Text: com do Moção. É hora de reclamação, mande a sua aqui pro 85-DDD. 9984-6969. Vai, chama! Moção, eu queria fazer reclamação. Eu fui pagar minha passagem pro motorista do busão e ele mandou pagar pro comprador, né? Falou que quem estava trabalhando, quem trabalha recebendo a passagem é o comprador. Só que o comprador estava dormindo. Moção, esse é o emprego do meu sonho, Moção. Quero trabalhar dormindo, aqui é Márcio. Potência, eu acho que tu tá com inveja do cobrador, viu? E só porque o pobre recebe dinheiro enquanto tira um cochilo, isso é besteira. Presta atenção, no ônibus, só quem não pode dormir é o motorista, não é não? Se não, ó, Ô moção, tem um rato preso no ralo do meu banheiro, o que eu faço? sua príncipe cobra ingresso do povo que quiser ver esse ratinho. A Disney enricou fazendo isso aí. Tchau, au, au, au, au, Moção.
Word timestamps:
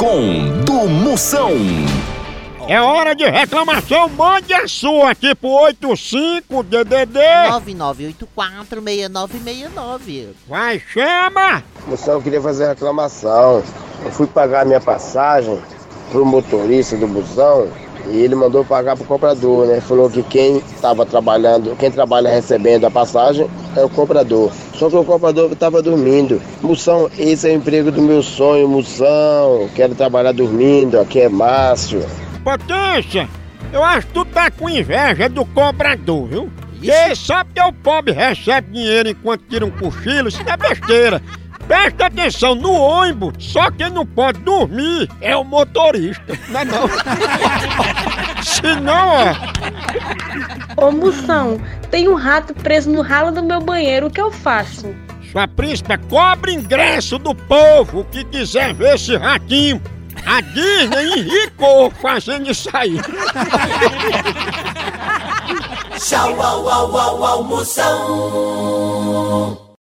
com 0.00 0.62
do 0.64 0.88
Moção. 0.88 1.50
É 2.66 2.80
hora 2.80 3.14
de 3.14 3.28
reclamação, 3.28 4.08
mande 4.08 4.54
a 4.54 4.66
sua 4.66 5.10
aqui 5.10 5.34
pro 5.34 5.50
85-DDD. 5.50 7.20
9984-6969. 8.38 10.28
Vai, 10.48 10.80
chama! 10.80 11.62
Moção, 11.86 12.14
eu 12.14 12.22
queria 12.22 12.40
fazer 12.40 12.68
reclamação. 12.68 13.62
Eu 14.02 14.10
fui 14.10 14.26
pagar 14.26 14.64
minha 14.64 14.80
passagem 14.80 15.60
pro 16.10 16.24
motorista 16.24 16.96
do 16.96 17.06
busão 17.06 17.68
e 18.08 18.22
ele 18.22 18.34
mandou 18.34 18.64
pagar 18.64 18.96
pro 18.96 19.04
comprador, 19.04 19.66
né? 19.66 19.82
Falou 19.82 20.08
que 20.08 20.22
quem 20.22 20.56
estava 20.72 21.04
trabalhando, 21.04 21.76
quem 21.76 21.90
trabalha 21.90 22.30
recebendo 22.30 22.86
a 22.86 22.90
passagem 22.90 23.46
é 23.76 23.82
o 23.82 23.88
comprador. 23.88 24.52
Só 24.74 24.88
que 24.88 24.96
o 24.96 25.04
comprador 25.04 25.50
estava 25.52 25.82
dormindo. 25.82 26.40
Moção, 26.62 27.10
esse 27.18 27.48
é 27.48 27.52
o 27.52 27.56
emprego 27.56 27.90
do 27.90 28.02
meu 28.02 28.22
sonho, 28.22 28.68
Moção. 28.68 29.68
Quero 29.74 29.94
trabalhar 29.94 30.32
dormindo, 30.32 30.98
aqui 30.98 31.20
é 31.20 31.28
Márcio. 31.28 32.04
Potência, 32.42 33.28
eu 33.72 33.84
acho 33.84 34.06
que 34.06 34.12
tu 34.14 34.24
tá 34.24 34.50
com 34.50 34.68
inveja 34.68 35.28
do 35.28 35.44
cobrador, 35.44 36.26
viu? 36.26 36.52
E 36.82 37.14
só 37.14 37.44
porque 37.44 37.60
o 37.60 37.72
pobre 37.72 38.12
recebe 38.12 38.72
dinheiro 38.72 39.10
enquanto 39.10 39.42
tira 39.48 39.66
um 39.66 39.70
cochilo, 39.70 40.28
isso 40.28 40.40
é 40.46 40.56
besteira. 40.56 41.22
Presta 41.68 42.06
atenção, 42.06 42.54
no 42.54 42.72
ônibus, 42.72 43.34
só 43.38 43.70
quem 43.70 43.90
não 43.90 44.04
pode 44.04 44.40
dormir 44.40 45.08
é 45.20 45.36
o 45.36 45.44
motorista, 45.44 46.36
não 46.48 46.60
é 46.60 46.64
não? 46.64 46.88
Se 48.42 48.80
não, 48.80 49.08
ó, 49.08 49.34
Ô 50.76 50.90
moção, 50.90 51.60
tem 51.90 52.08
um 52.08 52.14
rato 52.14 52.54
preso 52.54 52.90
no 52.90 53.02
ralo 53.02 53.30
do 53.32 53.42
meu 53.42 53.60
banheiro, 53.60 54.06
o 54.06 54.10
que 54.10 54.20
eu 54.20 54.30
faço? 54.30 54.94
sua 55.30 55.46
príncipe 55.46 55.96
cobra 56.08 56.50
ingresso 56.50 57.16
do 57.18 57.34
povo 57.34 58.04
que 58.10 58.24
quiser 58.24 58.74
ver 58.74 58.96
esse 58.96 59.16
ratinho. 59.16 59.80
A 60.26 60.40
Disney 60.40 61.20
enricou 61.20 61.90
fazendo 61.90 62.50
isso 62.50 62.68
aí. 62.72 62.98
Tchau, 65.98 66.42
au, 66.42 66.68
au, 66.68 66.96
au, 66.96 67.24
au, 67.24 67.44
Moção. 67.44 68.90